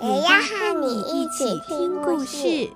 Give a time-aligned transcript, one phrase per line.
[0.00, 2.70] 也要和你一起听故事。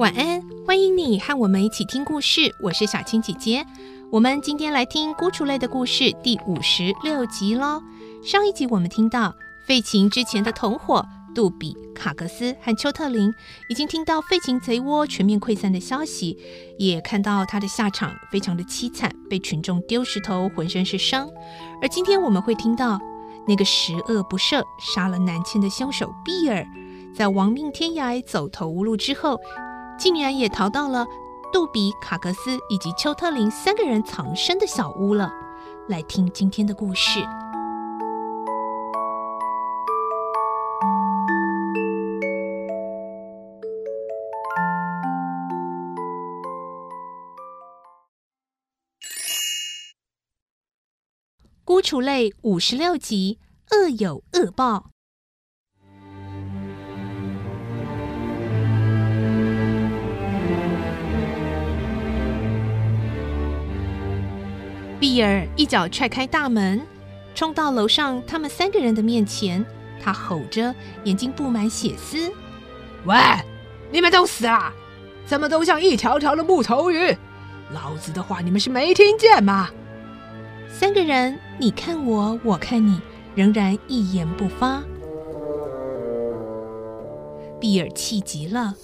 [0.00, 2.52] 晚安，欢迎你和我们一起听故事。
[2.60, 3.64] 我是小青姐姐，
[4.10, 7.80] 我们今天来听《孤雏类》的故事第五十六集喽。
[8.24, 9.32] 上一集我们听到
[9.68, 11.04] 费琴之前的同伙
[11.34, 13.30] 杜比、卡格斯和丘特林
[13.68, 16.38] 已经听到费琴贼窝全面溃散的消息，
[16.78, 21.28] 也看到他的下场非常的凄惨，被群众丢石头，浑身是伤。
[21.82, 22.98] 而今天我们会听到
[23.46, 26.66] 那个十恶不赦、杀了南迁的凶手比尔，
[27.14, 29.38] 在亡命天涯、走投无路之后。
[29.98, 31.04] 竟然也逃到了
[31.52, 35.30] 杜比、卡格斯以及丘特林三个人藏身的小屋了。
[35.88, 37.20] 来听今天的故事，
[51.88, 53.38] 《孤雏泪》五十六集：
[53.70, 54.90] 恶有恶报。
[65.00, 66.86] 比尔一脚踹开大门，
[67.34, 69.64] 冲到楼上他们三个人的面前。
[69.98, 72.30] 他吼着，眼睛布满血丝
[73.06, 73.16] ：“喂，
[73.90, 74.70] 你们都死了？
[75.24, 77.16] 怎么都像一条条的木头鱼？
[77.72, 79.70] 老子的话你们是没听见吗？”
[80.70, 83.00] 三个人你看我，我看你，
[83.34, 84.82] 仍然一言不发。
[87.60, 88.74] 比尔气急了：“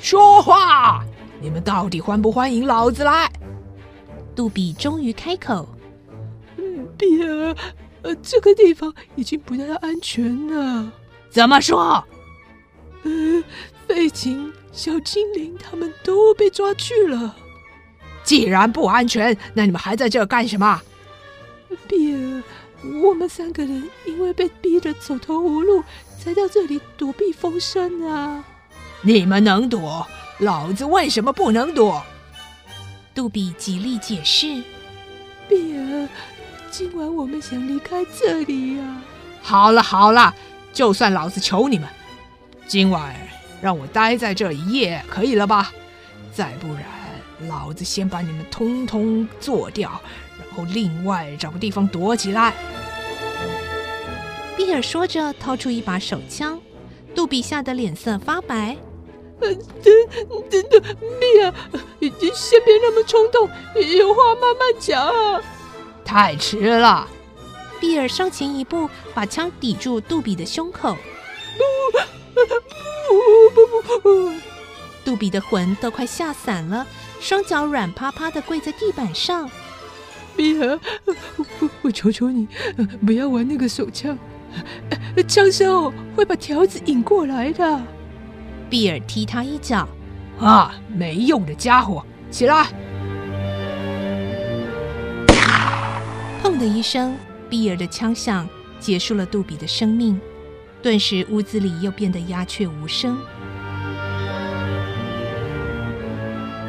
[0.00, 1.04] 说话！
[1.40, 3.30] 你们到底欢不欢迎老子来？”
[4.34, 5.68] 杜比终于开口
[6.56, 7.54] ：“嗯，比尔，
[8.02, 10.90] 呃，这个地方已经不太安全了。
[11.28, 12.02] 怎么说？
[13.02, 13.44] 呃，
[13.86, 17.36] 费琴、小精灵他们都被抓去了。
[18.24, 20.80] 既然不安全，那你们还在这干什么？
[21.88, 22.42] 比尔，
[23.02, 25.82] 我们三个人因为被逼得走投无路，
[26.18, 28.44] 才到这里躲避风声啊。
[29.02, 30.06] 你们能躲，
[30.38, 32.02] 老子为什么不能躲？”
[33.14, 34.62] 杜比极力解释
[35.48, 36.08] ：“比尔，
[36.70, 39.02] 今晚我们想离开这里呀。
[39.42, 40.34] ”“好了好了，
[40.72, 41.88] 就算老子求你们，
[42.66, 43.14] 今晚
[43.60, 45.72] 让我待在这一夜，可以了吧？
[46.32, 46.84] 再不然，
[47.48, 50.00] 老子先把你们通通做掉，然
[50.58, 52.52] 后另外找个地方躲起来。”
[54.56, 56.60] 比尔说着，掏出一把手枪。
[57.14, 58.76] 杜比吓得脸色发白。
[59.40, 60.08] 呃，真
[60.50, 61.54] 真的，比尔，
[62.34, 63.48] 先别那么冲动，
[63.96, 65.42] 有话慢慢讲。
[66.04, 67.08] 太迟了，
[67.80, 70.96] 比尔上前一步，把枪抵住杜比的胸口。
[72.34, 72.44] 不
[73.14, 74.32] 不不不不！
[75.04, 76.86] 杜比的魂都快吓散了，
[77.20, 79.50] 双脚软趴趴的跪在地板上。
[80.38, 82.46] 比尔，我我求求你，
[83.04, 84.16] 不要玩那个手枪，
[85.26, 87.82] 枪声哦会把条子引过来的。
[88.70, 89.88] 比尔踢他一脚，
[90.38, 92.68] 啊，没用的家伙，起来！
[96.40, 97.16] 砰的一声，
[97.50, 98.48] 比尔的枪响
[98.78, 100.20] 结束了杜比的生命。
[100.80, 103.18] 顿时，屋子里又变得鸦雀无声。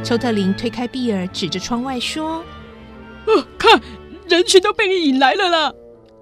[0.04, 2.49] 丘特林推开比尔，指着窗外说：“啊，
[3.70, 3.82] 看，
[4.28, 5.74] 人群都被你引来了啦！”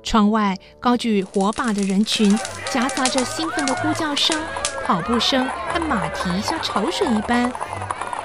[0.04, 2.38] 窗外高举火把的人群，
[2.72, 4.42] 夹杂着兴奋的呼叫声。
[4.86, 7.52] 跑步声和马蹄像潮水一般，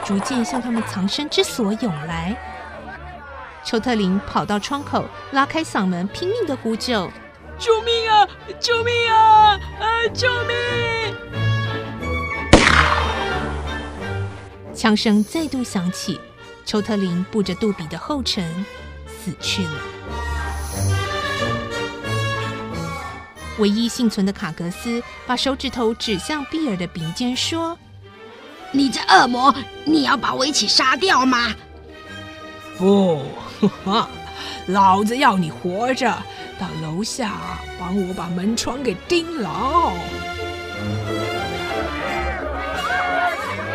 [0.04, 2.36] 逐渐向他们藏身之所涌来。
[3.64, 7.10] 丘特林跑到窗口，拉开嗓门，拼命的呼救
[7.58, 8.28] ：“救命啊！
[8.60, 9.58] 救命啊！
[9.80, 10.06] 啊！
[10.14, 10.56] 救命！”
[14.72, 16.20] 枪声再度响起，
[16.64, 18.64] 丘特林步着杜比的后尘
[19.24, 19.70] 死去了。
[23.58, 27.78] 唯一幸存的卡格斯把手指头指向比尔的鼻尖，说
[28.72, 29.54] ：“你这恶魔，
[29.84, 31.54] 你要把我一起杀掉吗
[32.78, 33.22] ？”“不，
[33.60, 34.08] 哈哈，
[34.66, 36.10] 老子要你活着，
[36.58, 37.32] 到楼下
[37.78, 39.92] 帮我把门窗给钉牢。”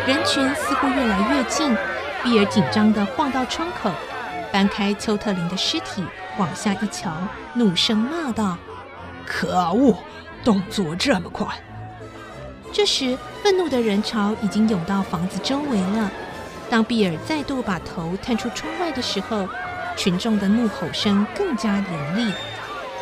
[0.06, 1.74] 人群似乎越来越近，
[2.24, 3.90] 比尔紧张的晃到窗口，
[4.52, 6.02] 搬开丘特林的尸体，
[6.38, 7.12] 往下一瞧，
[7.54, 8.56] 怒声骂道
[9.26, 9.96] ：“可恶，
[10.44, 11.46] 动作这么快！”
[12.72, 16.10] 这时，愤怒的人潮已经涌到房子周围了。
[16.70, 19.48] 当比尔再度把头探出窗外的时候，
[19.96, 22.32] 群众的怒吼声更加严厉，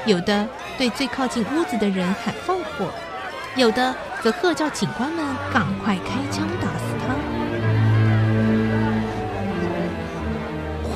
[0.07, 0.47] 有的
[0.79, 2.89] 对最靠近屋子的人喊放火，
[3.57, 7.16] 有的则喝叫警官们赶快开枪打死他。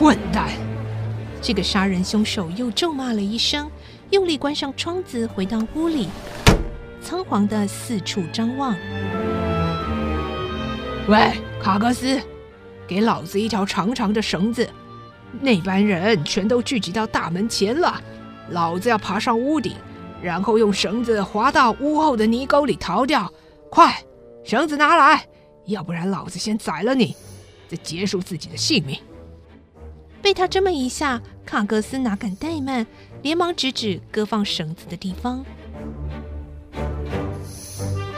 [0.01, 0.49] 混蛋！
[1.43, 3.71] 这个杀人凶手又咒骂了一声，
[4.09, 6.09] 用力关上窗子，回到屋里，
[7.03, 8.75] 仓皇地四处张望。
[11.07, 11.33] 喂，
[11.63, 12.19] 卡格斯！
[12.89, 14.67] 给老子一条长长的绳子！
[15.39, 18.03] 那班人全都聚集到大门前了，
[18.49, 19.75] 老子要爬上屋顶，
[20.23, 23.31] 然后用绳子滑到屋后的泥沟里逃掉。
[23.69, 24.03] 快，
[24.45, 25.27] 绳子拿来，
[25.67, 27.15] 要不然老子先宰了你，
[27.69, 28.99] 再结束自己的性命。
[30.23, 32.87] 被他这么一下，卡格斯哪敢怠慢，
[33.23, 35.45] 连忙指指割放绳子的地方。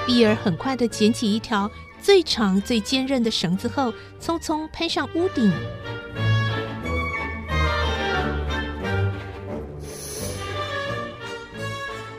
[0.07, 1.71] 比尔很快的捡起一条。
[2.03, 5.53] 最长、最坚韧的绳子后，匆匆攀上屋顶。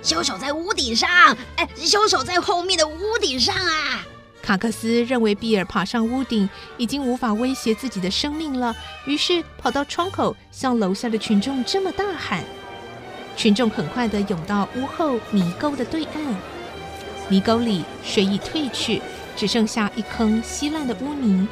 [0.01, 1.09] 凶手在屋顶上！
[1.57, 4.05] 哎，凶手在后面的屋顶上啊！
[4.43, 6.47] 卡克斯认为比尔爬上屋顶
[6.77, 8.75] 已经无法威胁自己的生命了，
[9.05, 12.43] 于是跑到窗口，向楼下的群众这么大喊。
[13.35, 16.35] 群众很快地涌到屋后泥沟的对岸，
[17.29, 19.01] 泥沟里水已退去。
[19.35, 21.47] 只剩下一坑稀烂的污泥，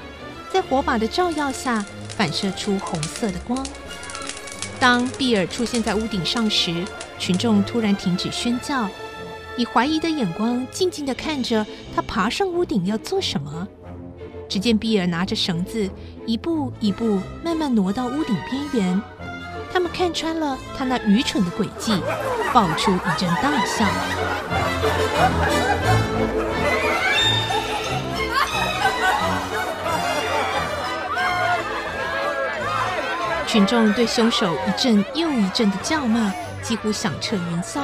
[0.53, 3.65] 在火把的照耀下反射出红色的光。
[4.79, 6.85] 当比尔出现在屋顶上时，
[7.17, 8.87] 群众突然停止喧叫，
[9.61, 11.63] 以怀疑的眼光静静地看着
[11.95, 13.67] 他爬上屋顶要做什么。
[14.49, 15.87] 只见比尔拿着绳子，
[16.25, 18.99] 一步一步慢慢挪到屋顶边缘。
[19.71, 21.93] 他们看穿了他那愚蠢的诡计，
[22.51, 23.85] 爆出一阵大笑。
[33.45, 37.79] 群众对凶手一阵又一阵的叫骂，几乎响彻云霄，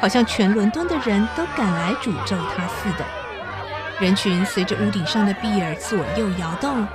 [0.00, 3.04] 好像全伦敦的人都赶来诅咒他似的。
[4.00, 6.86] 人群随着屋顶上的比尔左右摇动，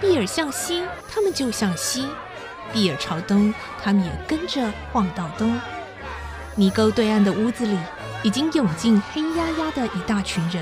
[0.00, 2.02] 比尔向西，他们就向西；
[2.72, 5.58] 比尔朝东，他们也跟着晃到东。
[6.56, 7.78] 泥沟对岸的屋子里，
[8.24, 10.60] 已经涌进黑压压的一大群人。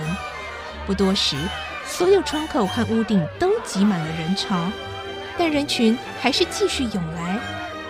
[0.86, 1.34] 不多时，
[1.86, 4.70] 所有窗口和屋顶都挤满了人潮。
[5.38, 7.38] 但人群还是继续涌来，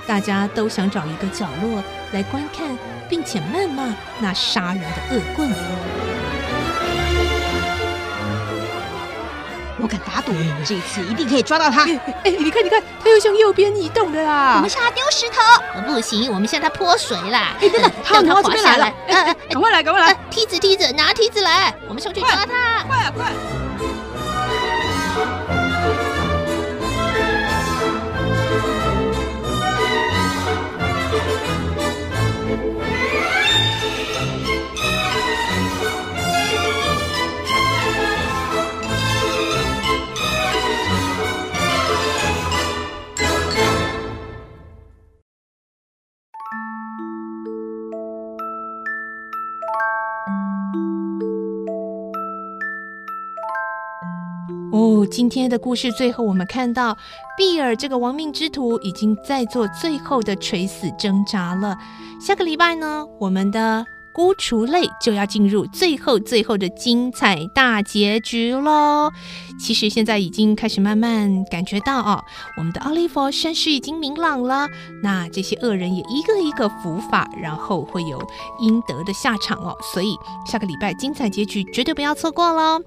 [0.06, 1.82] 大家都想找一个角落
[2.16, 2.66] 来观看，
[3.10, 5.50] 并且谩骂那杀人的恶棍。
[9.78, 10.32] 我敢打赌，
[10.64, 11.84] 这次一定可以抓到他。
[11.84, 14.54] 哎，哎，你看，你看，他又向右边移动了啦！
[14.56, 17.52] 我们向他丢石头，不行，我们向他泼水啦！
[17.60, 18.90] 哎，等等， 他要滑下来
[19.50, 20.16] 赶快来，赶快来！
[20.30, 21.74] 梯子，梯子，拿梯子来！
[21.86, 22.46] 我们上去抓他！
[22.88, 23.30] 快啊，快！
[54.72, 56.96] 哦，今天的故事最后，我们看到
[57.36, 61.76] 比尔这个亡命之徒已经在做最后的垂死挣扎了。
[62.20, 63.84] 下个礼拜呢，我们的
[64.14, 69.10] 孤雏泪就要进入最后最后的精彩大结局喽。
[69.58, 72.22] 其实现在已经开始慢慢感觉到哦，
[72.56, 74.68] 我们的奥利弗身世已经明朗了。
[75.02, 78.18] 那这些恶人也一个一个伏法，然后会有
[78.60, 79.76] 应得的下场哦。
[79.94, 80.14] 所以
[80.46, 82.82] 下个礼拜精彩结局绝对不要错过喽。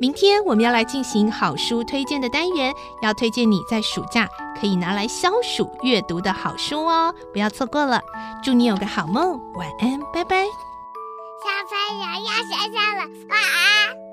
[0.00, 4.28] 明天我们要来进行好书推荐的单元，要推荐你在暑假
[4.60, 8.00] 可以拿来消暑阅读的好书哦，不要错过了。
[8.42, 10.44] 祝你有个好梦，晚安，拜拜。
[10.44, 14.07] 小朋友要睡觉了，晚安。